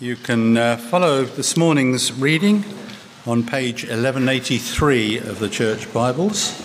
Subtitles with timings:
[0.00, 2.64] You can uh, follow this morning's reading
[3.26, 6.56] on page 1183 of the Church Bibles.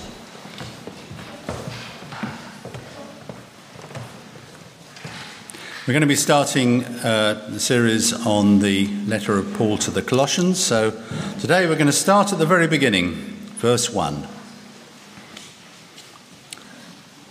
[5.88, 10.04] We're going to be starting uh, the series on the letter of Paul to the
[10.04, 10.64] Colossians.
[10.64, 10.92] So
[11.40, 13.14] today we're going to start at the very beginning,
[13.56, 14.28] verse 1.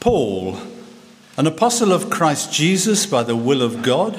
[0.00, 0.58] Paul,
[1.36, 4.18] an apostle of Christ Jesus by the will of God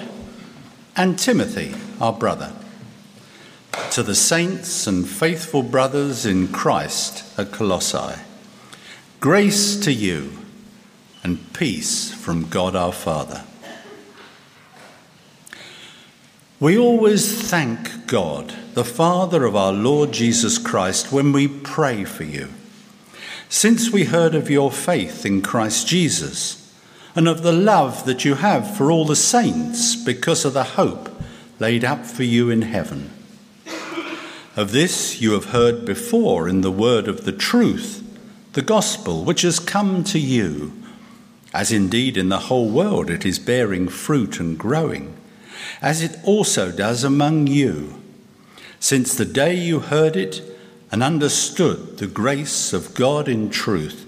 [0.96, 2.54] and Timothy, our brother,
[3.92, 8.21] to the saints and faithful brothers in Christ at Colossae.
[9.20, 10.32] Grace to you
[11.24, 13.43] and peace from God our Father.
[16.60, 22.23] We always thank God, the Father of our Lord Jesus Christ, when we pray for
[22.23, 22.50] you.
[23.50, 26.62] Since we heard of your faith in Christ Jesus,
[27.15, 31.09] and of the love that you have for all the saints because of the hope
[31.59, 33.11] laid up for you in heaven.
[34.55, 38.02] Of this you have heard before in the word of the truth,
[38.53, 40.73] the gospel which has come to you,
[41.53, 45.16] as indeed in the whole world it is bearing fruit and growing,
[45.81, 48.02] as it also does among you,
[48.80, 50.42] since the day you heard it
[50.92, 54.08] and understood the grace of God in truth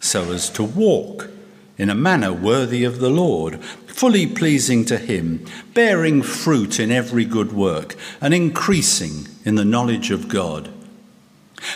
[0.00, 1.28] so as to walk
[1.76, 7.24] in a manner worthy of the Lord, fully pleasing to Him, bearing fruit in every
[7.24, 10.70] good work, and increasing in the knowledge of God.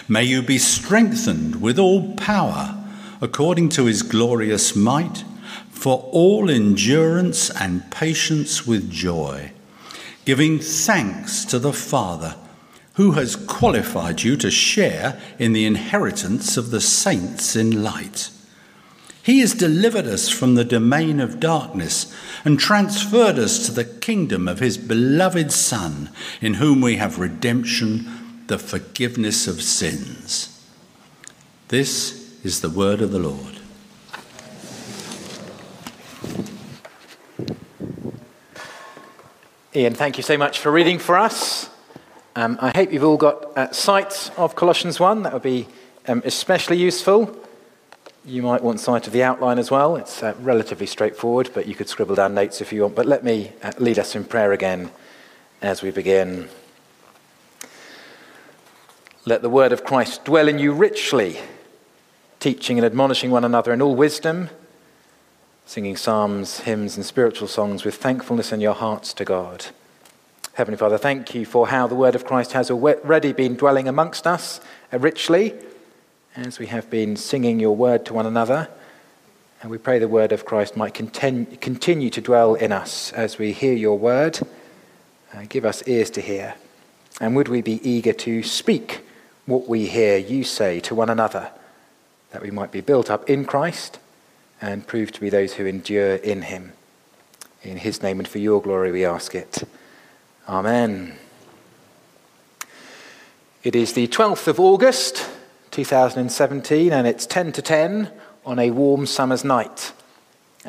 [0.08, 2.78] May you be strengthened with all power
[3.20, 5.24] according to His glorious might,
[5.70, 9.52] for all endurance and patience with joy,
[10.24, 12.36] giving thanks to the Father
[12.94, 18.30] who has qualified you to share in the inheritance of the saints in light.
[19.22, 22.12] He has delivered us from the domain of darkness
[22.44, 26.10] and transferred us to the kingdom of his beloved Son,
[26.40, 30.48] in whom we have redemption, the forgiveness of sins.
[31.68, 33.60] This is the word of the Lord.
[39.74, 41.71] Ian, thank you so much for reading for us.
[42.34, 45.24] Um, I hope you've all got uh, sight of Colossians 1.
[45.24, 45.68] That would be
[46.08, 47.36] um, especially useful.
[48.24, 49.96] You might want sight of the outline as well.
[49.96, 52.94] It's uh, relatively straightforward, but you could scribble down notes if you want.
[52.94, 54.90] But let me uh, lead us in prayer again
[55.60, 56.48] as we begin.
[59.26, 61.36] Let the word of Christ dwell in you richly,
[62.40, 64.48] teaching and admonishing one another in all wisdom,
[65.66, 69.66] singing psalms, hymns, and spiritual songs with thankfulness in your hearts to God.
[70.54, 74.26] Heavenly Father, thank you for how the word of Christ has already been dwelling amongst
[74.26, 74.60] us
[74.92, 75.54] uh, richly
[76.36, 78.68] as we have been singing your word to one another.
[79.62, 83.52] And we pray the word of Christ might continue to dwell in us as we
[83.52, 84.40] hear your word.
[85.32, 86.54] Uh, give us ears to hear.
[87.18, 89.06] And would we be eager to speak
[89.46, 91.50] what we hear you say to one another,
[92.30, 93.98] that we might be built up in Christ
[94.60, 96.74] and prove to be those who endure in him.
[97.62, 99.62] In his name and for your glory we ask it.
[100.52, 101.14] Amen.
[103.64, 105.26] It is the 12th of August,
[105.70, 108.10] 2017, and it's 10 to 10
[108.44, 109.94] on a warm summer's night.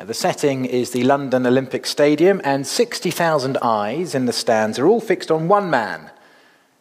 [0.02, 5.02] The setting is the London Olympic Stadium, and 60,000 eyes in the stands are all
[5.02, 6.10] fixed on one man,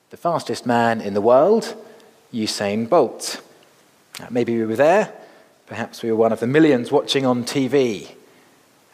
[0.10, 1.76] the fastest man in the world,
[2.34, 3.42] Usain Bolt.
[4.30, 5.12] Maybe we were there,
[5.68, 8.16] perhaps we were one of the millions watching on TV.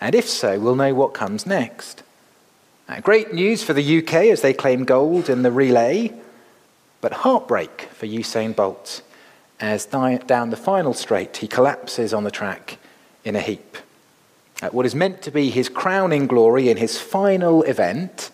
[0.01, 2.01] And if so, we'll know what comes next.
[2.89, 6.11] Uh, great news for the UK as they claim gold in the relay,
[7.01, 9.03] but heartbreak for Usain Bolt
[9.59, 12.79] as down the final straight he collapses on the track
[13.23, 13.77] in a heap.
[14.63, 18.31] Uh, what is meant to be his crowning glory in his final event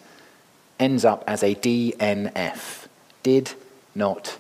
[0.80, 2.88] ends up as a DNF.
[3.24, 3.52] Did
[3.94, 4.38] not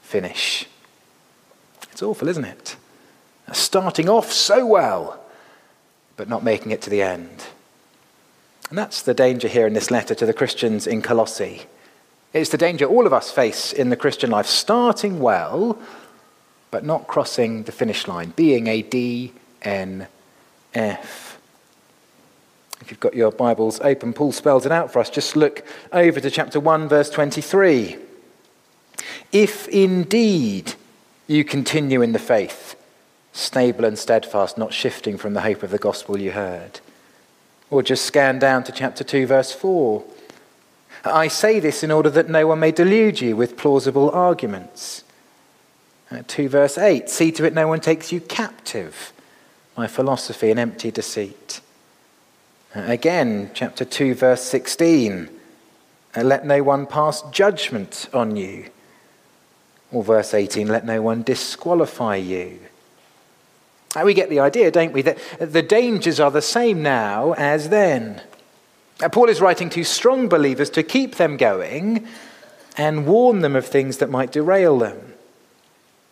[0.00, 0.64] finish.
[1.92, 2.76] It's awful, isn't it?
[3.52, 5.20] Starting off so well,
[6.16, 7.48] but not making it to the end.
[8.68, 11.62] And that's the danger here in this letter to the Christians in Colossae.
[12.32, 15.78] It's the danger all of us face in the Christian life, starting well,
[16.70, 20.08] but not crossing the finish line, being a DNF.
[22.80, 25.08] If you've got your Bibles open, Paul spells it out for us.
[25.08, 27.96] Just look over to chapter 1, verse 23.
[29.32, 30.74] If indeed
[31.26, 32.76] you continue in the faith,
[33.32, 36.80] stable and steadfast, not shifting from the hope of the gospel you heard.
[37.70, 40.04] Or just scan down to chapter 2, verse 4.
[41.04, 45.04] I say this in order that no one may delude you with plausible arguments.
[46.10, 49.12] Uh, 2 verse 8 See to it no one takes you captive
[49.74, 51.60] by philosophy and empty deceit.
[52.74, 55.28] Uh, again, chapter 2, verse 16
[56.16, 58.70] uh, Let no one pass judgment on you.
[59.92, 62.58] Or verse 18 Let no one disqualify you.
[63.96, 67.70] Uh, we get the idea, don't we, that the dangers are the same now as
[67.70, 68.22] then.
[69.02, 72.06] Uh, Paul is writing to strong believers to keep them going
[72.76, 75.14] and warn them of things that might derail them.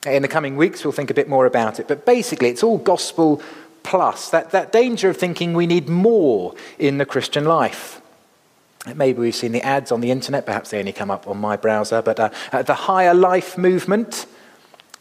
[0.06, 2.78] In the coming weeks, we'll think a bit more about it, but basically, it's all
[2.78, 3.42] gospel
[3.82, 8.00] plus that, that danger of thinking we need more in the Christian life.
[8.94, 11.56] Maybe we've seen the ads on the internet, perhaps they only come up on my
[11.56, 14.26] browser, but uh, uh, the higher life movement,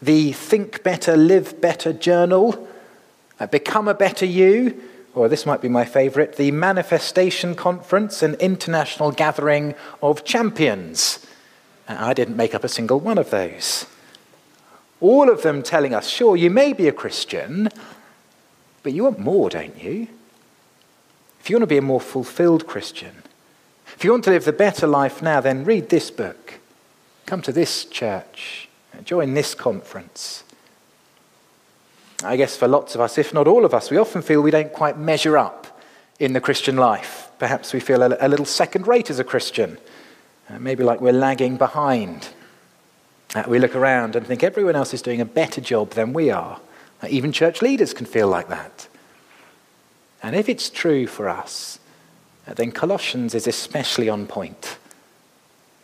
[0.00, 2.68] the Think Better, Live Better journal,
[3.40, 4.82] uh, Become a Better You,
[5.14, 11.26] or this might be my favourite, the Manifestation Conference, an international gathering of champions.
[11.88, 13.86] Uh, I didn't make up a single one of those.
[15.00, 17.68] All of them telling us, sure, you may be a Christian,
[18.82, 20.08] but you want more, don't you?
[21.40, 23.22] If you want to be a more fulfilled Christian,
[23.94, 26.54] if you want to live the better life now, then read this book.
[27.24, 28.65] Come to this church.
[29.04, 30.44] Join this conference.
[32.24, 34.50] I guess for lots of us, if not all of us, we often feel we
[34.50, 35.80] don't quite measure up
[36.18, 37.28] in the Christian life.
[37.38, 39.76] Perhaps we feel a, little second rate as a Christian,
[40.48, 42.30] uh, maybe like we're lagging behind.
[43.34, 46.30] Uh, we look around and think everyone else is doing a better job than we
[46.30, 46.58] are.
[47.02, 48.88] Uh, even church leaders can feel like that.
[50.22, 51.78] And if it's true for us,
[52.46, 54.78] then Colossians is especially on point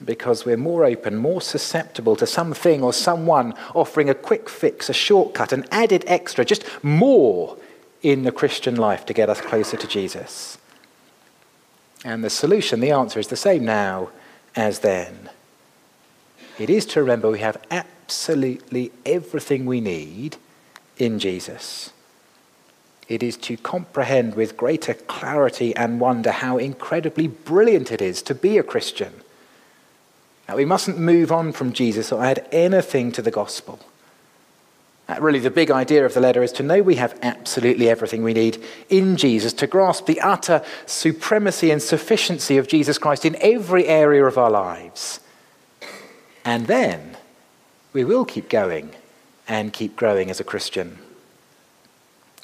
[0.05, 4.93] because we're more open, more susceptible to something or someone offering a quick fix, a
[4.93, 7.57] shortcut, an added extra, just more
[8.03, 10.59] in the Christian life to get us closer to Jesus.
[12.05, 14.11] And the solution, the answer is the same now
[14.57, 15.31] as then.
[16.59, 20.37] It is to remember we have absolutely everything we need
[20.99, 21.93] in Jesus.
[23.09, 28.35] It is to comprehend with greater clarity and wonder how incredibly brilliant it is to
[28.35, 29.13] be a Christian
[30.49, 33.79] now, we mustn't move on from Jesus or add anything to the gospel.
[35.21, 38.33] Really, the big idea of the letter is to know we have absolutely everything we
[38.33, 43.87] need in Jesus, to grasp the utter supremacy and sufficiency of Jesus Christ in every
[43.87, 45.21] area of our lives.
[46.45, 47.17] And then
[47.93, 48.91] we will keep going
[49.47, 50.99] and keep growing as a Christian.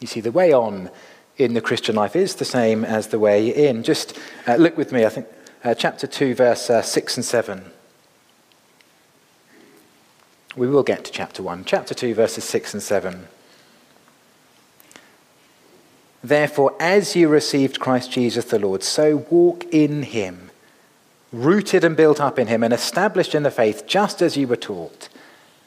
[0.00, 0.90] You see, the way on
[1.36, 3.82] in the Christian life is the same as the way in.
[3.82, 5.26] Just uh, look with me, I think,
[5.64, 7.72] uh, chapter 2, verse uh, 6 and 7.
[10.58, 11.66] We will get to chapter 1.
[11.66, 13.28] Chapter 2, verses 6 and 7.
[16.24, 20.50] Therefore, as you received Christ Jesus the Lord, so walk in him,
[21.32, 24.56] rooted and built up in him, and established in the faith, just as you were
[24.56, 25.08] taught,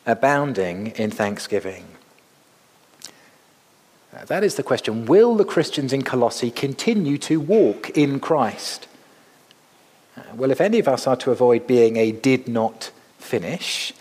[0.06, 1.86] abounding in thanksgiving.
[4.28, 5.06] That is the question.
[5.06, 8.90] Will the Christians in Colossae continue to walk in Christ?
[10.18, 13.94] Uh, well, if any of us are to avoid being a did not finish,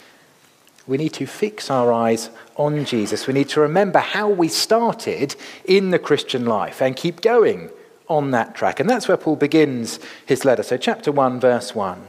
[0.91, 3.29] we need to fix our eyes on Jesus.
[3.29, 7.71] We need to remember how we started in the Christian life and keep going
[8.09, 8.81] on that track.
[8.81, 10.65] And that's where Paul begins his letter.
[10.65, 12.09] So, chapter 1, verse 1.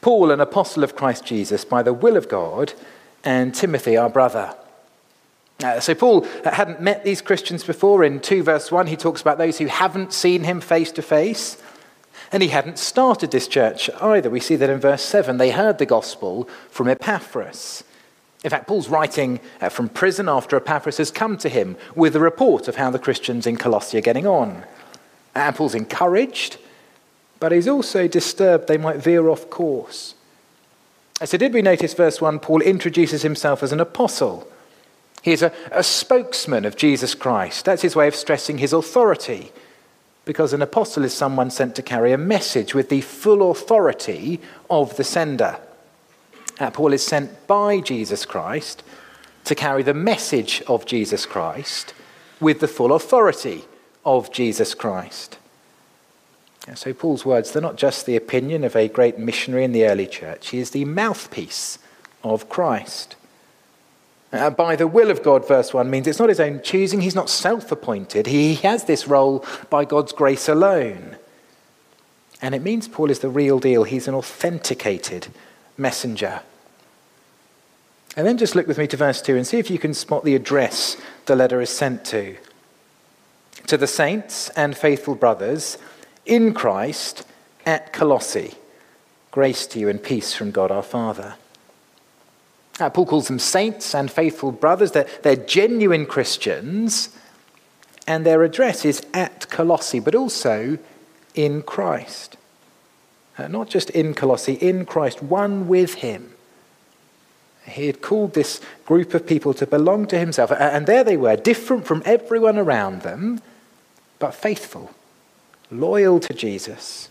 [0.00, 2.72] Paul, an apostle of Christ Jesus, by the will of God,
[3.22, 4.54] and Timothy, our brother.
[5.62, 8.02] Uh, so, Paul hadn't met these Christians before.
[8.02, 11.62] In 2 verse 1, he talks about those who haven't seen him face to face.
[12.34, 14.28] And he hadn't started this church either.
[14.28, 15.36] We see that in verse 7.
[15.36, 17.84] They heard the gospel from Epaphras.
[18.42, 22.20] In fact, Paul's writing uh, from prison after Epaphras has come to him with a
[22.20, 24.64] report of how the Christians in Colossae are getting on.
[25.36, 26.58] And Paul's encouraged,
[27.38, 30.16] but he's also disturbed they might veer off course.
[31.24, 32.40] So, did we notice verse 1?
[32.40, 34.50] Paul introduces himself as an apostle.
[35.22, 37.64] He is a, a spokesman of Jesus Christ.
[37.64, 39.52] That's his way of stressing his authority
[40.24, 44.40] because an apostle is someone sent to carry a message with the full authority
[44.70, 45.58] of the sender.
[46.58, 48.82] Uh, Paul is sent by Jesus Christ
[49.44, 51.92] to carry the message of Jesus Christ
[52.40, 53.64] with the full authority
[54.04, 55.38] of Jesus Christ.
[56.74, 60.06] so, Paul's words, they're not just the opinion of a great missionary in the early
[60.06, 61.78] church, he is the mouthpiece
[62.22, 63.16] of Christ.
[64.34, 67.14] Uh, by the will of God, verse 1 means it's not his own choosing, he's
[67.14, 68.26] not self appointed.
[68.26, 71.16] He has this role by God's grace alone.
[72.42, 75.28] And it means Paul is the real deal, he's an authenticated
[75.78, 76.40] messenger.
[78.16, 80.24] And then just look with me to verse 2 and see if you can spot
[80.24, 82.36] the address the letter is sent to.
[83.68, 85.78] To the saints and faithful brothers
[86.26, 87.24] in Christ
[87.64, 88.54] at Colossae,
[89.30, 91.36] grace to you and peace from God our Father.
[92.80, 94.92] Uh, Paul calls them saints and faithful brothers.
[94.92, 97.16] They're, they're genuine Christians,
[98.06, 100.78] and their address is at Colossae, but also
[101.34, 102.36] in Christ.
[103.38, 106.34] Uh, not just in Colossae, in Christ, one with him.
[107.66, 111.36] He had called this group of people to belong to himself, and there they were,
[111.36, 113.40] different from everyone around them,
[114.18, 114.90] but faithful,
[115.70, 117.08] loyal to Jesus.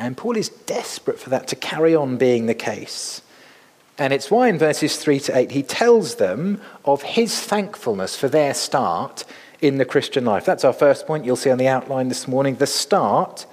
[0.00, 3.22] And Paul is desperate for that to carry on being the case.
[4.02, 8.26] And it's why in verses 3 to 8 he tells them of his thankfulness for
[8.26, 9.24] their start
[9.60, 10.44] in the Christian life.
[10.44, 13.46] That's our first point you'll see on the outline this morning the start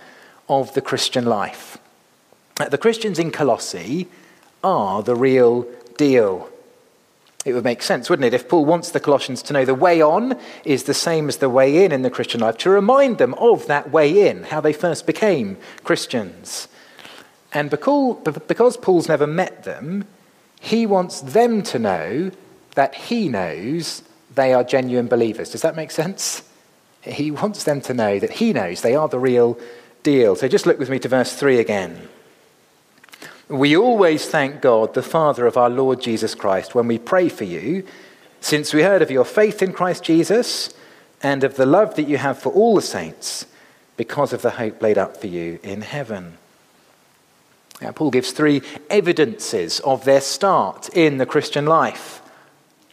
[0.50, 1.78] of the Christian life.
[2.56, 4.08] The Christians in Colossae
[4.64, 6.50] are the real deal.
[7.46, 10.02] It would make sense, wouldn't it, if Paul wants the Colossians to know the way
[10.02, 13.36] on is the same as the way in in the Christian life, to remind them
[13.36, 16.68] of that way in, how they first became Christians.
[17.54, 20.06] And because Paul's never met them,
[20.60, 22.32] he wants them to know
[22.76, 24.04] that he knows
[24.36, 25.50] they are genuine believers.
[25.50, 26.44] Does that make sense?
[27.02, 29.58] He wants them to know that he knows they are the real
[30.04, 30.36] deal.
[30.36, 32.10] So just look with me to verse 3 again.
[33.48, 37.46] We always thank God, the Father of our Lord Jesus Christ, when we pray for
[37.46, 37.84] you,
[38.42, 40.74] since we heard of your faith in Christ Jesus
[41.24, 43.46] and of the love that you have for all the saints,
[43.98, 46.38] because of the hope laid up for you in heaven.
[47.82, 52.22] Now, Paul gives three evidences of their start in the Christian life.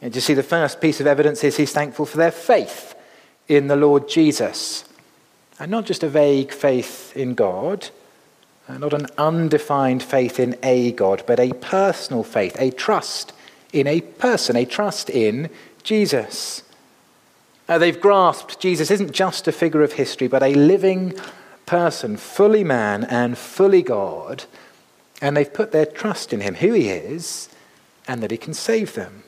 [0.00, 2.94] And you see, the first piece of evidence is he's thankful for their faith
[3.48, 4.84] in the Lord Jesus.
[5.58, 7.88] And not just a vague faith in God,
[8.68, 13.32] uh, not an undefined faith in a God, but a personal faith, a trust
[13.72, 15.50] in a person, a trust in
[15.82, 16.62] Jesus.
[17.68, 21.14] Uh, they've grasped Jesus isn't just a figure of history, but a living
[21.64, 24.44] person, fully man and fully God
[25.20, 27.48] and they've put their trust in him, who he is,
[28.06, 29.24] and that he can save them.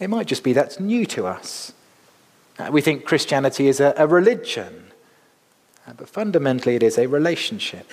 [0.00, 1.72] It might just be that's new to us.
[2.58, 4.92] Uh, we think Christianity is a, a religion,
[5.86, 7.90] uh, but fundamentally it is a relationship.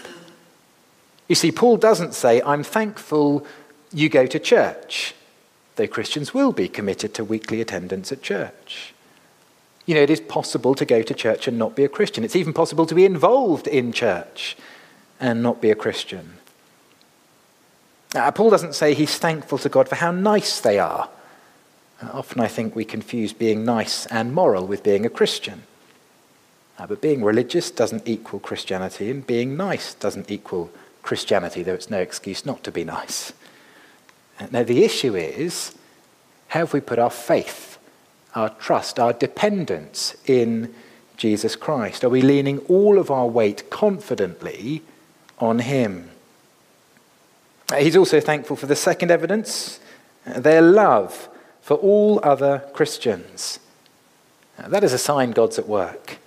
[1.28, 3.46] You see, Paul doesn't say, I'm thankful
[3.92, 5.16] you go to church,
[5.75, 8.94] though Christians will be committed to weekly attendance at church.
[9.86, 12.24] You know, it is possible to go to church and not be a Christian.
[12.24, 14.58] It's even possible to be involved in church
[15.20, 16.34] and not be a Christian.
[18.13, 21.10] Now, Paul doesn't say he's thankful to God for how nice they are.
[22.12, 25.63] Often I think we confuse being nice and moral with being a Christian.
[26.77, 31.89] Uh, but being religious doesn't equal Christianity, and being nice doesn't equal Christianity, though it's
[31.89, 33.34] no excuse not to be nice.
[34.51, 35.75] Now, the issue is
[36.50, 37.77] have we put our faith,
[38.36, 40.74] our trust, our dependence in
[41.17, 42.03] Jesus Christ?
[42.03, 44.82] Are we leaning all of our weight confidently
[45.40, 46.10] on him.
[47.72, 49.80] Uh, he's also thankful for the second evidence
[50.25, 51.30] uh, their love
[51.62, 53.60] for all other Christians.
[54.58, 56.18] Uh, that is a sign God's at work.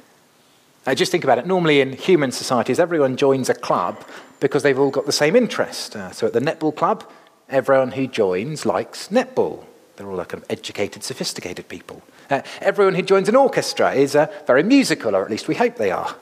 [0.95, 1.47] just think about it.
[1.47, 4.03] Normally, in human societies, everyone joins a club
[4.41, 5.93] because they've all got the same interest.
[6.13, 7.05] so, at the netball club,
[7.49, 9.65] everyone who joins likes netball.
[9.97, 12.03] They're all kind of educated, sophisticated people.
[12.29, 15.77] Uh, everyone who joins an orchestra is uh, very musical, or at least we hope
[15.77, 16.15] they are.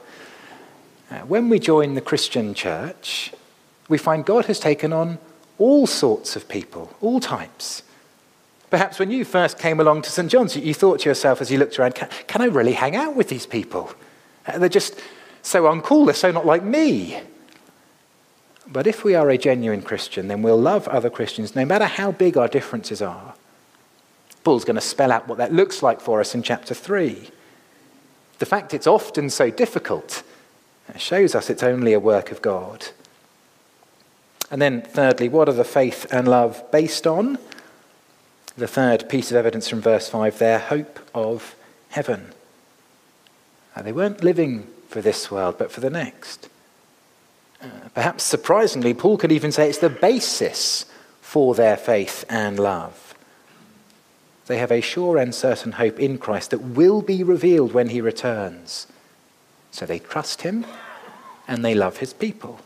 [1.09, 3.31] Uh, when we join the Christian church,
[3.87, 5.19] we find God has taken on
[5.57, 7.83] all sorts of people, all types.
[8.69, 10.29] Perhaps when you first came along to St.
[10.29, 13.15] John's, you thought to yourself as you looked around, can, can I really hang out
[13.15, 13.93] with these people?
[14.47, 14.99] Uh, they're just
[15.43, 17.21] so uncool, they're so not like me.
[18.67, 22.11] But if we are a genuine Christian, then we'll love other Christians no matter how
[22.11, 23.35] big our differences are.
[24.43, 27.29] Paul's going to spell out what that looks like for us in chapter 3.
[28.39, 30.23] The fact it's often so difficult
[30.89, 32.87] it shows us it's only a work of God.
[34.51, 37.39] And then, thirdly, what are the faith and love based on?
[38.57, 41.55] The third piece of evidence from verse 5 their hope of
[41.89, 42.31] heaven.
[43.75, 46.47] Now, they weren't living for this world, but for the next.
[47.61, 50.85] Uh, perhaps surprisingly, Paul could even say it's the basis
[51.21, 53.15] for their faith and love.
[54.45, 57.99] They have a sure and certain hope in Christ that will be revealed when he
[57.99, 58.87] returns.
[59.75, 60.65] So they trust him
[61.49, 62.59] and they love his people.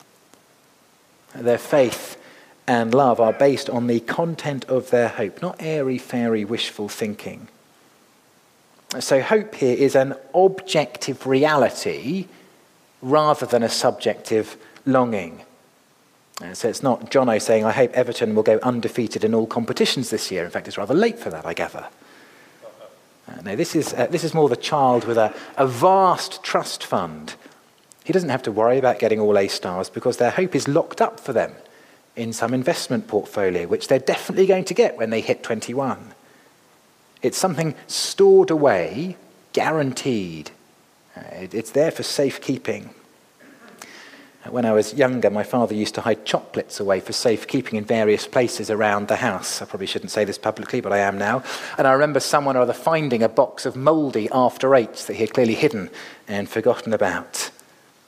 [1.33, 2.21] Their faith
[2.67, 7.47] and love are based on the content of their hope, not airy fairy wishful thinking.
[8.99, 12.27] So, hope here is an objective reality
[13.01, 15.41] rather than a subjective longing.
[16.53, 20.29] So, it's not Jono saying, I hope Everton will go undefeated in all competitions this
[20.29, 20.45] year.
[20.45, 21.87] In fact, it's rather late for that, I gather.
[23.29, 26.83] Uh, no, this is, uh, this is more the child with a, a vast trust
[26.83, 27.35] fund.
[28.03, 30.99] He doesn't have to worry about getting all A stars because their hope is locked
[30.99, 31.53] up for them
[32.15, 36.13] in some investment portfolio, which they're definitely going to get when they hit 21.
[37.21, 39.15] It's something stored away,
[39.53, 40.51] guaranteed.
[41.15, 41.21] Uh,
[41.51, 42.89] it's there for safekeeping.
[44.51, 48.25] When I was younger, my father used to hide chocolates away for safekeeping in various
[48.25, 49.61] places around the house.
[49.61, 51.43] I probably shouldn't say this publicly, but I am now.
[51.77, 55.21] And I remember someone or other finding a box of mouldy after eights that he
[55.21, 55.89] had clearly hidden
[56.27, 57.51] and forgotten about.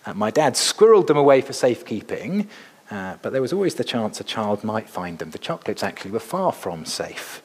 [0.05, 2.49] Uh, my dad squirreled them away for safekeeping,
[2.89, 5.31] uh, but there was always the chance a child might find them.
[5.31, 7.43] The chocolates actually were far from safe.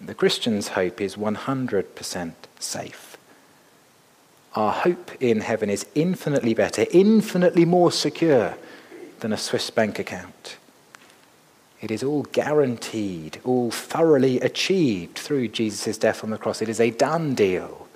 [0.00, 3.07] The Christian's hope is 100% safe.
[4.58, 8.56] Our hope in heaven is infinitely better, infinitely more secure
[9.20, 10.56] than a Swiss bank account.
[11.80, 16.60] It is all guaranteed, all thoroughly achieved through Jesus' death on the cross.
[16.60, 17.86] It is a done deal.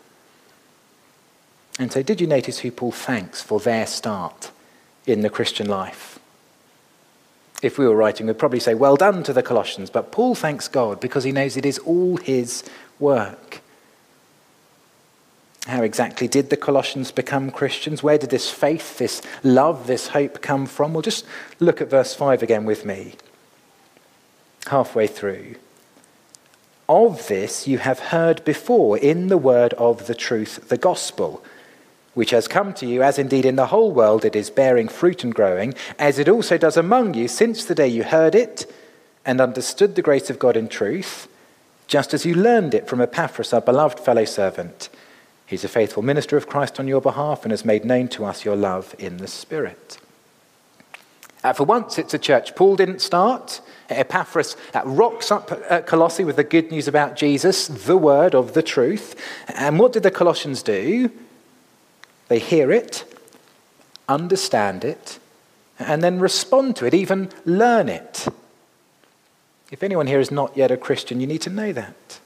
[1.80, 4.52] And so, did you notice who Paul thanks for their start
[5.04, 6.20] in the Christian life?
[7.60, 9.90] if we were writing, we'd probably say, Well done to the Colossians.
[9.90, 12.62] But Paul thanks God because he knows it is all his
[13.00, 13.61] work.
[15.66, 18.02] How exactly did the Colossians become Christians?
[18.02, 20.92] Where did this faith, this love, this hope come from?
[20.92, 21.24] Well, just
[21.60, 23.14] look at verse 5 again with me.
[24.66, 25.54] Halfway through.
[26.88, 31.44] Of this you have heard before in the word of the truth, the gospel
[32.14, 35.24] which has come to you, as indeed in the whole world it is bearing fruit
[35.24, 38.70] and growing, as it also does among you since the day you heard it
[39.24, 41.28] and understood the grace of God in truth,
[41.86, 44.90] just as you learned it from Epaphras, our beloved fellow servant.
[45.52, 48.42] He's a faithful minister of Christ on your behalf and has made known to us
[48.42, 49.98] your love in the Spirit.
[51.44, 53.60] Uh, for once, it's a church Paul didn't start.
[53.90, 58.54] Epaphras uh, rocks up at Colossae with the good news about Jesus, the word of
[58.54, 59.14] the truth.
[59.46, 61.10] And what did the Colossians do?
[62.28, 63.04] They hear it,
[64.08, 65.18] understand it,
[65.78, 68.26] and then respond to it, even learn it.
[69.70, 72.20] If anyone here is not yet a Christian, you need to know that.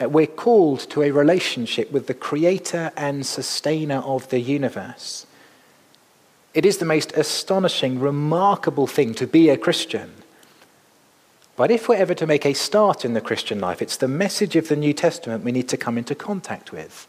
[0.00, 5.26] Uh, we're called to a relationship with the creator and sustainer of the universe.
[6.52, 10.12] It is the most astonishing, remarkable thing to be a Christian.
[11.56, 14.56] But if we're ever to make a start in the Christian life, it's the message
[14.56, 17.06] of the New Testament we need to come into contact with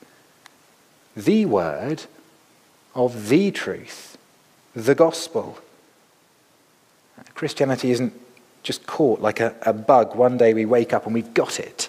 [1.15, 2.03] the word
[2.95, 4.17] of the truth,
[4.73, 5.59] the gospel.
[7.35, 8.13] Christianity isn't
[8.63, 10.15] just caught like a, a bug.
[10.15, 11.86] One day we wake up and we've got it.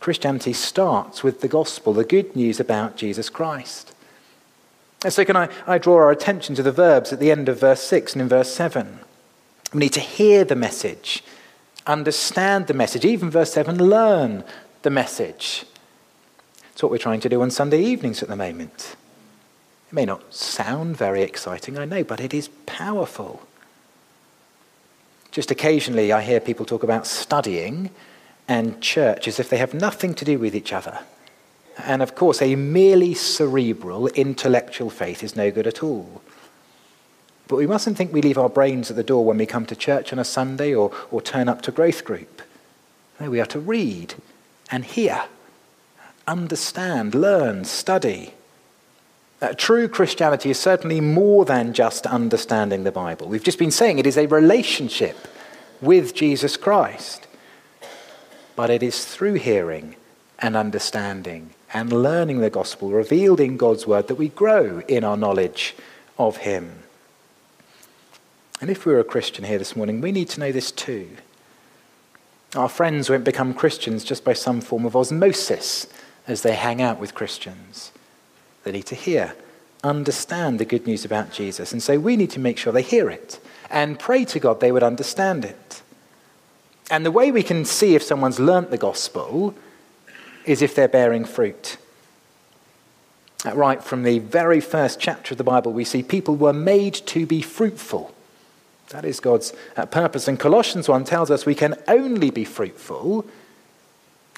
[0.00, 3.94] Christianity starts with the gospel, the good news about Jesus Christ.
[5.04, 7.60] And so, can I, I draw our attention to the verbs at the end of
[7.60, 9.00] verse 6 and in verse 7?
[9.72, 11.22] We need to hear the message,
[11.86, 14.44] understand the message, even verse 7, learn
[14.82, 15.66] the message.
[16.72, 18.96] It's what we're trying to do on Sunday evenings at the moment.
[19.88, 23.42] It may not sound very exciting, I know, but it is powerful.
[25.30, 27.90] Just occasionally, I hear people talk about studying
[28.48, 31.00] and church as if they have nothing to do with each other.
[31.76, 36.22] And of course, a merely cerebral, intellectual faith is no good at all.
[37.46, 39.76] But we mustn't think we leave our brains at the door when we come to
[39.76, 42.42] church on a Sunday or, or turn up to growth group.
[43.20, 44.14] No, we are to read
[44.70, 45.24] and hear
[46.26, 48.34] understand, learn, study.
[49.40, 53.28] Uh, true Christianity is certainly more than just understanding the Bible.
[53.28, 55.16] We've just been saying it is a relationship
[55.80, 57.27] with Jesus Christ.
[58.58, 59.94] But it is through hearing
[60.40, 65.16] and understanding and learning the gospel revealed in God's word that we grow in our
[65.16, 65.76] knowledge
[66.18, 66.80] of Him.
[68.60, 71.08] And if we're a Christian here this morning, we need to know this too.
[72.56, 75.86] Our friends won't become Christians just by some form of osmosis
[76.26, 77.92] as they hang out with Christians.
[78.64, 79.36] They need to hear,
[79.84, 81.70] understand the good news about Jesus.
[81.70, 83.38] And so we need to make sure they hear it
[83.70, 85.80] and pray to God they would understand it.
[86.90, 89.54] And the way we can see if someone's learnt the gospel
[90.44, 91.76] is if they're bearing fruit.
[93.44, 97.26] Right from the very first chapter of the Bible, we see people were made to
[97.26, 98.14] be fruitful.
[98.88, 100.26] That is God's uh, purpose.
[100.28, 103.26] And Colossians 1 tells us we can only be fruitful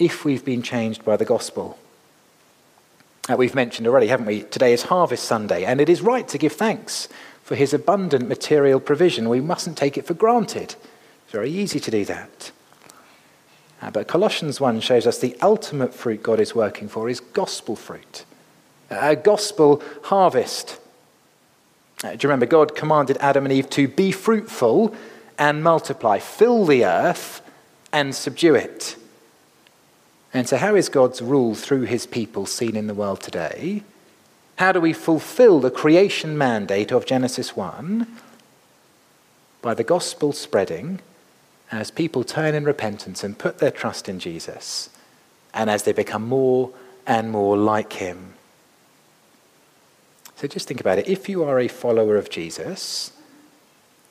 [0.00, 1.78] if we've been changed by the gospel.
[3.28, 4.42] Uh, we've mentioned already, haven't we?
[4.42, 7.08] Today is Harvest Sunday, and it is right to give thanks
[7.44, 9.28] for his abundant material provision.
[9.28, 10.74] We mustn't take it for granted.
[11.30, 12.50] It's very easy to do that.
[13.80, 17.76] Uh, but Colossians 1 shows us the ultimate fruit God is working for is gospel
[17.76, 18.24] fruit,
[18.90, 20.80] a gospel harvest.
[22.02, 24.92] Uh, do you remember God commanded Adam and Eve to be fruitful
[25.38, 27.42] and multiply, fill the earth
[27.92, 28.96] and subdue it?
[30.34, 33.84] And so, how is God's rule through his people seen in the world today?
[34.56, 38.08] How do we fulfill the creation mandate of Genesis 1?
[39.62, 40.98] By the gospel spreading
[41.70, 44.90] as people turn in repentance and put their trust in Jesus,
[45.54, 46.70] and as they become more
[47.06, 48.34] and more like him.
[50.36, 51.08] So just think about it.
[51.08, 53.12] If you are a follower of Jesus,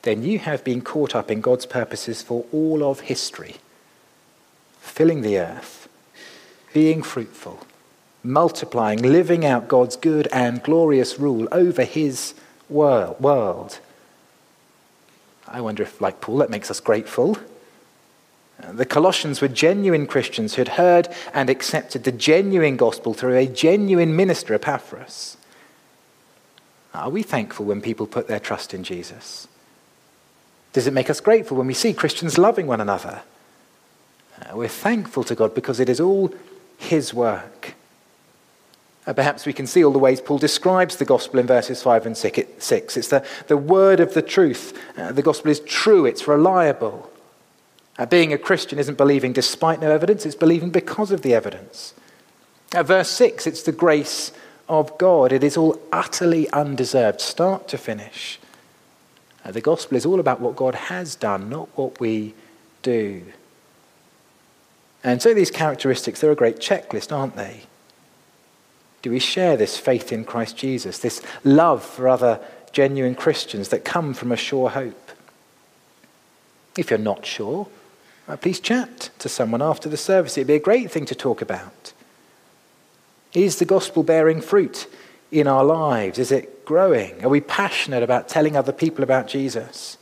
[0.02, 3.56] then you have been caught up in God's purposes for all of history,
[4.80, 5.88] filling the earth,
[6.72, 7.66] being fruitful,
[8.22, 12.34] multiplying, living out God's good and glorious rule over his
[12.68, 13.80] world.
[15.46, 17.36] I wonder if, like Paul, that makes us grateful
[18.72, 23.46] the Colossians were genuine Christians who had heard and accepted the genuine gospel through a
[23.46, 25.36] genuine minister, Epaphras.
[26.92, 29.46] Are we thankful when people put their trust in Jesus?
[30.72, 33.22] Does it make us grateful when we see Christians loving one another?
[34.40, 36.32] Uh, we're thankful to God because it is all
[36.78, 37.74] His work.
[39.06, 42.06] Uh, perhaps we can see all the ways Paul describes the gospel in verses 5
[42.06, 42.96] and 6.
[42.96, 44.78] It's the, the word of the truth.
[44.96, 47.10] Uh, the gospel is true, it's reliable.
[48.00, 51.92] Uh, being a Christian isn't believing despite no evidence, it's believing because of the evidence.
[52.72, 54.32] At verse 6, it's the grace
[54.70, 55.32] of God.
[55.32, 58.40] It is all utterly undeserved, start to finish.
[59.44, 62.32] Uh, the gospel is all about what God has done, not what we
[62.80, 63.22] do.
[65.04, 67.64] And so these characteristics, they're a great checklist, aren't they?
[69.02, 72.40] Do we share this faith in Christ Jesus, this love for other
[72.72, 75.10] genuine Christians that come from a sure hope?
[76.78, 77.68] If you're not sure,
[78.36, 80.36] please chat to someone after the service.
[80.36, 81.92] It'd be a great thing to talk about.
[83.32, 84.86] Is the gospel bearing fruit
[85.30, 86.18] in our lives?
[86.18, 87.24] Is it growing?
[87.24, 89.96] Are we passionate about telling other people about Jesus?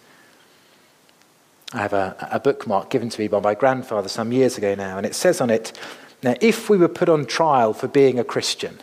[1.72, 4.96] I have a, a bookmark given to me by my grandfather some years ago now,
[4.96, 5.78] and it says on it
[6.22, 8.80] Now, if we were put on trial for being a Christian,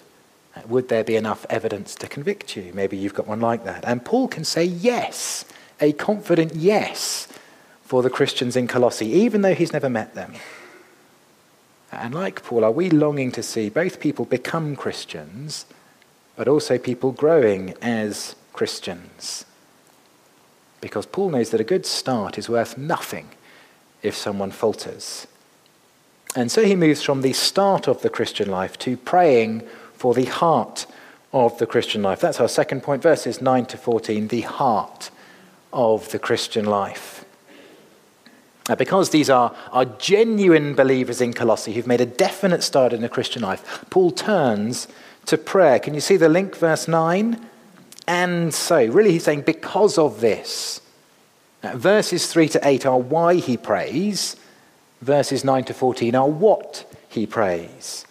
[0.67, 2.71] would there be enough evidence to convict you?
[2.73, 3.84] Maybe you've got one like that.
[3.86, 5.45] And Paul can say yes,
[5.81, 7.27] a confident yes
[7.86, 10.34] for the Christians in Colossae, even though he's never met them.
[11.91, 15.65] And like Paul, are we longing to see both people become Christians,
[16.36, 19.45] but also people growing as Christians?
[20.82, 23.30] Because Paul knows that a good start is worth nothing
[24.02, 25.28] if someone falters.
[26.36, 29.62] And so he moves from the start of the Christian life to praying
[29.93, 30.86] for the heart
[31.32, 32.19] of the Christian life.
[32.19, 35.12] That's our second point, verses 9 to 14, the heart
[35.71, 37.14] of the Christian life.
[38.67, 43.01] Uh, because these are, are genuine believers in Colossae who've made a definite start in
[43.01, 44.88] the Christian life, Paul turns
[45.28, 45.80] to prayer.
[45.80, 47.47] Can you see the link, verse 9?
[48.08, 50.82] And so, really, he's saying, because of this.
[51.63, 54.36] Now, verses 3 to 8 are why he prays,
[55.01, 58.06] verses 9 to 14 are what he prays.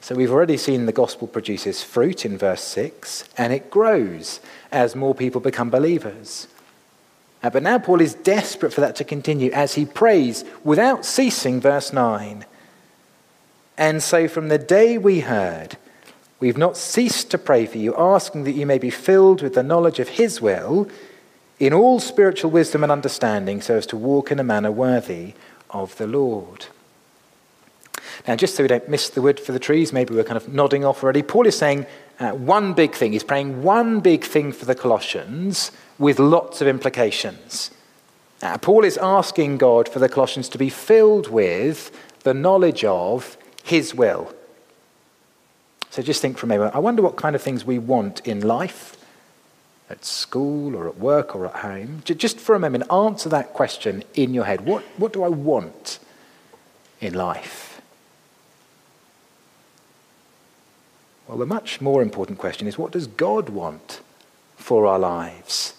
[0.00, 4.96] So, we've already seen the gospel produces fruit in verse 6, and it grows as
[4.96, 6.48] more people become believers.
[7.42, 11.60] Uh, but now Paul is desperate for that to continue as he prays without ceasing,
[11.60, 12.44] verse 9.
[13.76, 15.76] And so from the day we heard,
[16.40, 19.62] we've not ceased to pray for you, asking that you may be filled with the
[19.62, 20.88] knowledge of his will
[21.60, 25.34] in all spiritual wisdom and understanding, so as to walk in a manner worthy
[25.70, 26.66] of the Lord.
[28.26, 30.52] Now, just so we don't miss the wood for the trees, maybe we're kind of
[30.52, 31.22] nodding off already.
[31.22, 31.86] Paul is saying
[32.18, 33.12] uh, one big thing.
[33.12, 37.70] He's praying one big thing for the Colossians with lots of implications.
[38.42, 41.90] Uh, Paul is asking God for the Colossians to be filled with
[42.22, 44.32] the knowledge of his will.
[45.90, 46.74] So just think for a moment.
[46.74, 48.96] I wonder what kind of things we want in life,
[49.90, 52.02] at school or at work or at home.
[52.04, 54.60] Just for a moment, answer that question in your head.
[54.60, 55.98] What, what do I want
[57.00, 57.80] in life?
[61.26, 64.00] Well, the much more important question is what does God want
[64.56, 65.74] for our lives?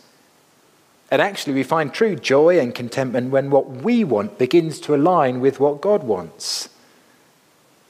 [1.12, 5.39] And actually, we find true joy and contentment when what we want begins to align
[5.39, 6.69] with what God wants.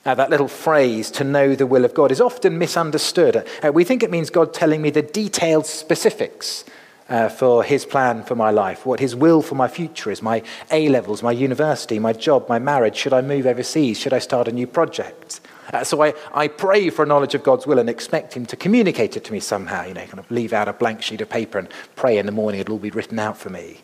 [0.06, 3.46] Now, that little phrase, to know the will of God, is often misunderstood.
[3.62, 6.64] Uh, we think it means God telling me the detailed specifics
[7.10, 10.42] uh, for his plan for my life, what his will for my future is, my
[10.72, 12.96] A levels, my university, my job, my marriage.
[12.96, 14.00] Should I move overseas?
[14.00, 15.42] Should I start a new project?
[15.72, 18.56] Uh, so I, I pray for a knowledge of God's will and expect Him to
[18.56, 19.86] communicate it to me somehow.
[19.86, 22.32] You know, kind of leave out a blank sheet of paper and pray in the
[22.32, 23.82] morning, it'll all be written out for me.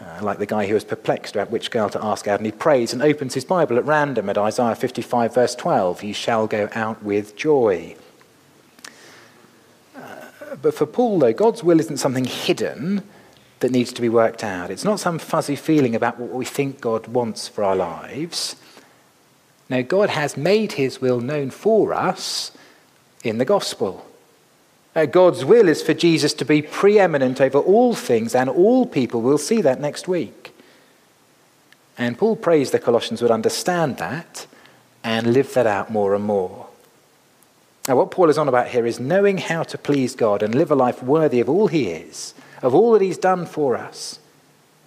[0.00, 2.52] Uh, like the guy who was perplexed about which girl to ask out, and he
[2.52, 6.68] prays and opens his Bible at random at Isaiah 55, verse 12 You shall go
[6.74, 7.96] out with joy.
[9.96, 13.02] Uh, but for Paul, though, God's will isn't something hidden
[13.60, 14.70] that needs to be worked out.
[14.70, 18.56] It's not some fuzzy feeling about what we think God wants for our lives.
[19.68, 22.52] No, God has made his will known for us
[23.22, 24.06] in the gospel.
[24.94, 29.22] Uh, God's will is for Jesus to be preeminent over all things and all people.
[29.22, 30.54] We'll see that next week.
[31.96, 34.46] And Paul prays the Colossians would understand that
[35.02, 36.68] and live that out more and more.
[37.88, 40.70] Now, what Paul is on about here is knowing how to please God and live
[40.70, 44.18] a life worthy of all he is, of all that he's done for us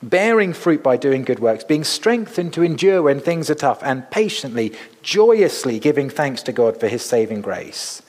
[0.02, 4.10] bearing fruit by doing good works, being strengthened to endure when things are tough, and
[4.12, 8.02] patiently, joyously giving thanks to God for his saving grace.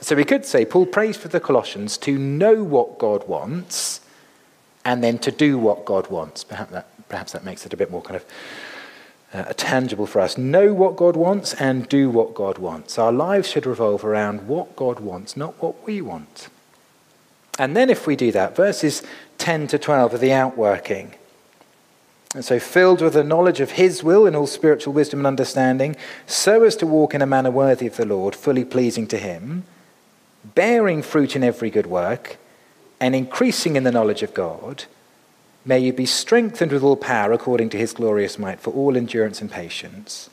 [0.00, 4.00] So we could say Paul prays for the Colossians to know what God wants
[4.84, 6.44] and then to do what God wants.
[6.44, 8.24] Perhaps that, perhaps that makes it a bit more kind of
[9.32, 10.36] uh, tangible for us.
[10.36, 12.98] Know what God wants and do what God wants.
[12.98, 16.48] Our lives should revolve around what God wants, not what we want.
[17.58, 19.02] And then, if we do that, verses
[19.38, 21.14] 10 to 12 are the outworking.
[22.34, 25.94] And so, filled with the knowledge of His will in all spiritual wisdom and understanding,
[26.26, 29.64] so as to walk in a manner worthy of the Lord, fully pleasing to Him,
[30.44, 32.38] bearing fruit in every good work,
[33.00, 34.84] and increasing in the knowledge of God,
[35.64, 39.40] may you be strengthened with all power according to His glorious might for all endurance
[39.40, 40.28] and patience,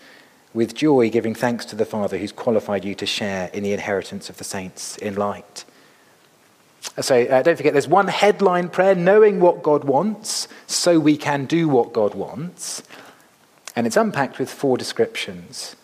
[0.56, 4.28] with joy giving thanks to the Father who's qualified you to share in the inheritance
[4.28, 5.66] of the saints in light.
[7.02, 11.46] So uh, don't forget, there's one headline prayer knowing what God wants so we can
[11.46, 12.84] do what God wants.
[13.76, 15.76] And it's unpacked with four descriptions.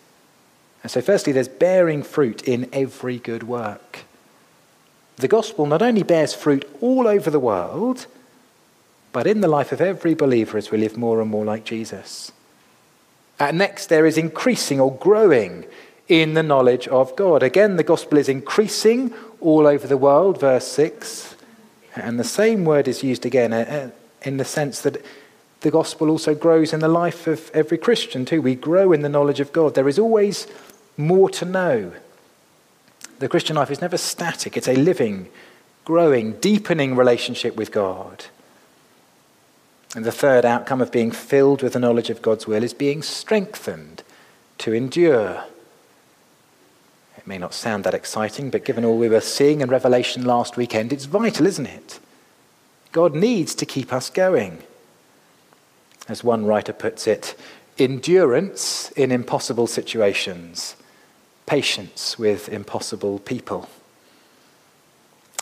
[0.82, 4.00] And so, firstly, there's bearing fruit in every good work.
[5.16, 8.06] The gospel not only bears fruit all over the world,
[9.12, 12.30] but in the life of every believer as we live more and more like Jesus.
[13.40, 15.64] And next, there is increasing or growing
[16.08, 17.42] in the knowledge of God.
[17.42, 21.36] Again, the gospel is increasing all over the world, verse 6.
[21.94, 23.90] And the same word is used again uh, uh,
[24.22, 25.04] in the sense that
[25.60, 28.40] the gospel also grows in the life of every Christian too.
[28.40, 29.74] We grow in the knowledge of God.
[29.74, 30.46] There is always
[30.96, 31.92] more to know.
[33.18, 35.28] The Christian life is never static, it's a living,
[35.84, 38.26] growing, deepening relationship with God.
[39.96, 43.02] And the third outcome of being filled with the knowledge of God's will is being
[43.02, 44.02] strengthened
[44.58, 45.44] to endure
[47.28, 50.92] may not sound that exciting, but given all we were seeing in Revelation last weekend,
[50.92, 52.00] it's vital, isn't it?
[52.90, 54.62] God needs to keep us going.
[56.08, 57.38] As one writer puts it,
[57.78, 60.74] endurance in impossible situations,
[61.44, 63.68] patience with impossible people.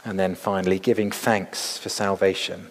[0.04, 2.68] And then finally, giving thanks for salvation.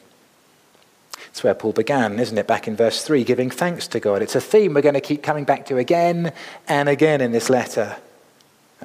[1.27, 2.47] It's where Paul began, isn't it?
[2.47, 4.21] Back in verse 3, giving thanks to God.
[4.21, 6.33] It's a theme we're going to keep coming back to again
[6.67, 7.95] and again in this letter.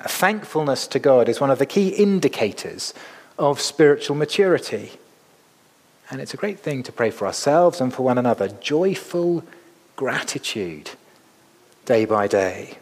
[0.07, 2.95] Thankfulness to God is one of the key indicators
[3.39, 4.93] of spiritual maturity.
[6.11, 8.49] And it's a great thing to pray for ourselves and for one another.
[8.49, 9.45] Joyful
[9.97, 10.91] gratitude
[11.85, 12.79] day by day.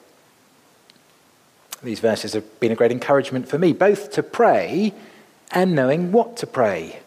[1.82, 4.92] These verses have been a great encouragement for me, both to pray
[5.50, 7.00] and knowing what to pray.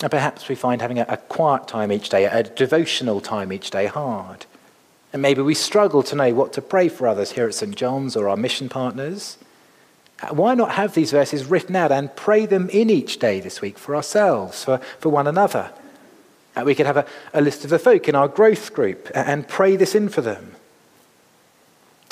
[0.00, 3.70] And perhaps we find having a, a quiet time each day, a devotional time each
[3.70, 4.46] day hard.
[5.12, 7.76] And maybe we struggle to know what to pray for others here at St.
[7.76, 9.36] John's or our mission partners.
[10.22, 13.60] Uh, why not have these verses written out and pray them in each day this
[13.60, 15.70] week for ourselves, for, for one another?
[16.56, 19.48] Uh, we could have a, a list of the folk in our growth group and
[19.48, 20.54] pray this in for them.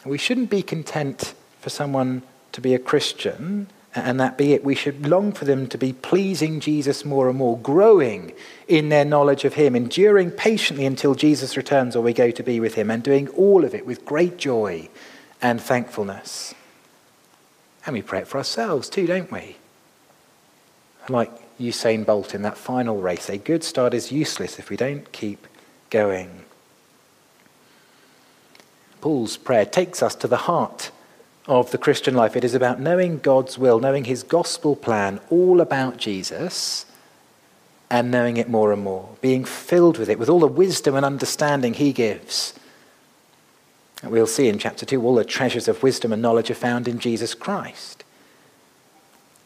[0.05, 4.64] We shouldn't be content for someone to be a Christian and that be it.
[4.64, 8.33] We should long for them to be pleasing Jesus more and more, growing
[8.68, 12.61] in their knowledge of Him, enduring patiently until Jesus returns or we go to be
[12.61, 14.88] with Him, and doing all of it with great joy
[15.42, 16.55] and thankfulness.
[17.85, 19.57] And we pray it for ourselves too, don't we?
[21.09, 25.11] Like Usain Bolt in that final race, a good start is useless if we don't
[25.12, 25.46] keep
[25.88, 26.44] going.
[29.00, 30.90] Paul's prayer takes us to the heart
[31.46, 32.37] of the Christian life.
[32.37, 36.87] It is about knowing God's will, knowing his gospel plan, all about Jesus,
[37.90, 41.05] and knowing it more and more, being filled with it, with all the wisdom and
[41.05, 42.55] understanding he gives.
[44.03, 46.98] We'll see in chapter 2 all the treasures of wisdom and knowledge are found in
[46.98, 48.05] Jesus Christ.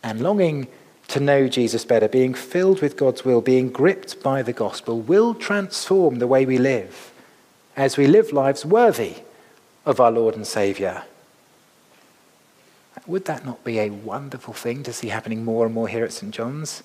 [0.03, 0.69] And longing
[1.09, 5.35] to know Jesus better, being filled with God's will, being gripped by the gospel, will
[5.35, 7.13] transform the way we live
[7.77, 9.17] as we live lives worthy
[9.85, 11.05] of our Lord and Saviour.
[13.07, 16.13] Would that not be a wonderful thing to see happening more and more here at
[16.13, 16.33] St.
[16.33, 16.83] John's?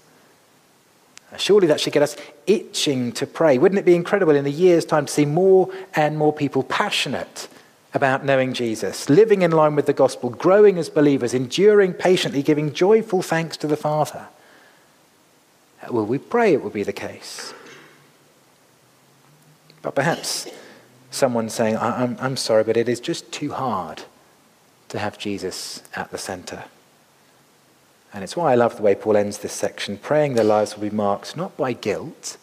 [1.38, 3.58] Surely that should get us itching to pray.
[3.58, 7.48] Wouldn't it be incredible in a year's time to see more and more people passionate
[7.94, 12.74] about knowing Jesus, living in line with the gospel, growing as believers, enduring patiently, giving
[12.74, 14.28] joyful thanks to the Father?
[15.90, 17.54] Well, we pray it will be the case.
[19.82, 20.48] But perhaps
[21.10, 24.04] someone saying, I'm, I'm sorry, but it is just too hard
[24.90, 26.66] to have Jesus at the center.
[28.14, 30.90] And it's why I love the way Paul ends this section praying their lives will
[30.90, 32.38] be marked not by guilt,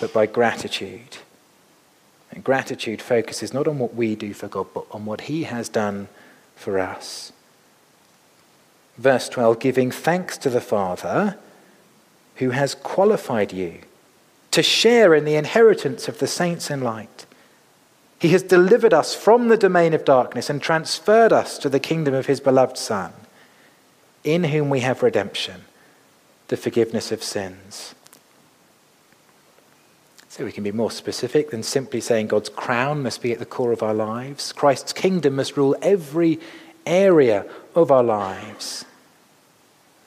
[0.00, 1.18] but by gratitude.
[2.30, 5.68] And gratitude focuses not on what we do for God, but on what He has
[5.68, 6.08] done
[6.54, 7.32] for us.
[8.98, 11.38] Verse 12 giving thanks to the Father
[12.36, 13.80] who has qualified you
[14.50, 17.24] to share in the inheritance of the saints in light.
[18.20, 22.14] He has delivered us from the domain of darkness and transferred us to the kingdom
[22.14, 23.12] of His beloved Son
[24.22, 25.62] in whom we have redemption,
[26.48, 27.94] the forgiveness of sins.
[30.28, 33.46] So we can be more specific than simply saying God's crown must be at the
[33.46, 34.52] core of our lives.
[34.52, 36.38] Christ's kingdom must rule every
[36.86, 38.84] area of our lives.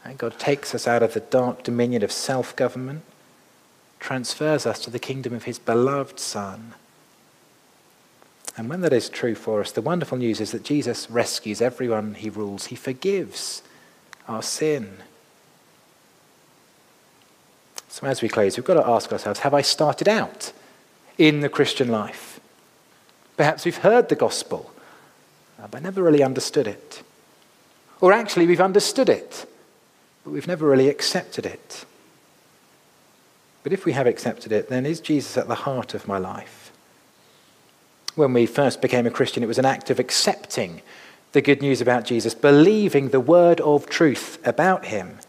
[0.05, 3.01] And God takes us out of the dark dominion of self government,
[3.99, 6.73] transfers us to the kingdom of his beloved Son.
[8.55, 12.13] And when that is true for us, the wonderful news is that Jesus rescues everyone
[12.13, 12.67] he rules.
[12.67, 13.63] He forgives
[14.27, 14.97] our sin.
[17.89, 20.51] So, as we close, we've got to ask ourselves have I started out
[21.17, 22.39] in the Christian life?
[23.37, 24.71] Perhaps we've heard the gospel,
[25.61, 27.01] uh, but never really understood it.
[28.01, 29.49] Or actually, we've understood it,
[30.23, 31.85] but we've never really accepted it.
[33.63, 36.62] But if we have accepted it, then is Jesus at the heart of my life?
[38.15, 40.81] When we first became a Christian, it was an act of accepting
[41.31, 45.19] the good news about Jesus, believing the word of truth about him,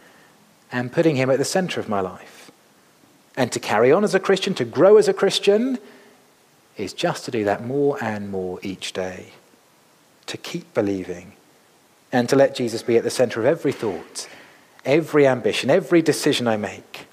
[0.71, 2.51] and putting him at the center of my life.
[3.37, 5.79] And to carry on as a Christian, to grow as a Christian,
[6.77, 9.33] is just to do that more and more each day.
[10.27, 11.33] To keep believing,
[12.13, 14.29] and to let Jesus be at the center of every thought,
[14.85, 17.07] every ambition, every decision I make.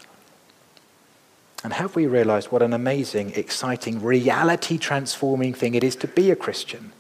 [1.64, 6.32] And have we realized what an amazing, exciting, reality transforming thing it is to be
[6.32, 6.92] a Christian?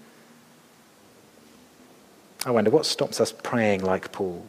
[2.45, 4.45] I wonder what stops us praying like Paul?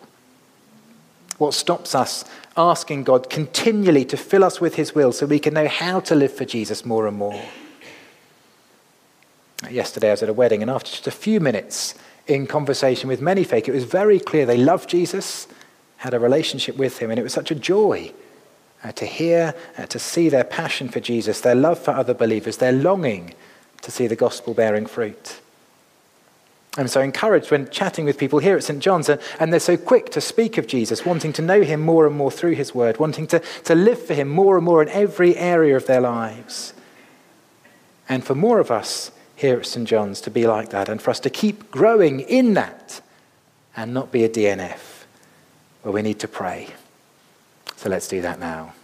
[1.38, 2.24] What stops us
[2.56, 6.14] asking God continually to fill us with His will so we can know how to
[6.14, 7.40] live for Jesus more and more?
[9.70, 11.94] Yesterday I was at a wedding, and after just a few minutes
[12.26, 15.48] in conversation with many folk, it was very clear they loved Jesus,
[15.98, 18.12] had a relationship with Him, and it was such a joy
[18.84, 22.56] uh, to hear, uh, to see their passion for Jesus, their love for other believers,
[22.56, 23.34] their longing
[23.82, 25.40] to see the gospel bearing fruit.
[26.78, 28.80] I'm so encouraged when chatting with people here at St.
[28.80, 32.06] John's, and, and, they're so quick to speak of Jesus, wanting to know him more
[32.06, 34.88] and more through his word, wanting to, to live for him more and more in
[34.88, 36.72] every area of their lives.
[38.08, 39.86] And for more of us here at St.
[39.86, 43.02] John's to be like that, and for us to keep growing in that
[43.76, 45.04] and not be a DNF,
[45.82, 46.68] where we need to pray.
[47.82, 48.74] So let's do that now.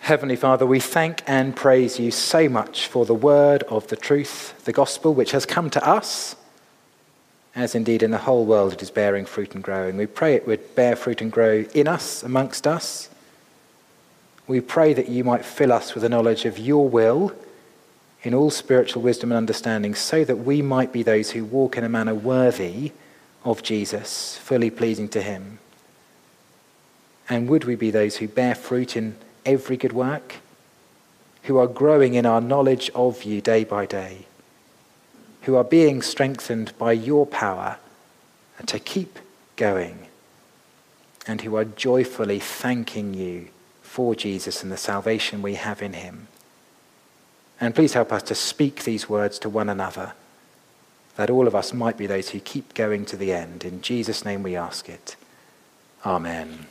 [0.00, 4.64] Heavenly Father, we thank and praise you so much for the word of the truth,
[4.64, 6.34] the gospel, which has come to us,
[7.54, 9.96] as indeed in the whole world it is bearing fruit and growing.
[9.96, 13.08] We pray it would bear fruit and grow in us, amongst us.
[14.48, 17.32] We pray that you might fill us with a knowledge of your will
[18.24, 21.84] in all spiritual wisdom and understanding, so that we might be those who walk in
[21.84, 22.90] a manner worthy
[23.44, 25.58] of Jesus, fully pleasing to him.
[27.28, 30.36] And would we be those who bear fruit in every good work,
[31.44, 34.26] who are growing in our knowledge of you day by day,
[35.42, 37.78] who are being strengthened by your power
[38.66, 39.18] to keep
[39.56, 40.06] going,
[41.26, 43.48] and who are joyfully thanking you
[43.82, 46.28] for Jesus and the salvation we have in him.
[47.60, 50.14] And please help us to speak these words to one another,
[51.16, 53.64] that all of us might be those who keep going to the end.
[53.64, 55.16] In Jesus' name we ask it.
[56.04, 56.66] Amen.